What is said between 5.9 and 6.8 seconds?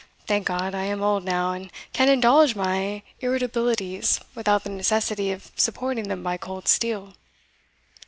them by cold